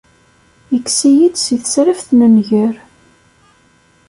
[0.75, 2.73] Ikkes-iyi-d si tesraft n nnger.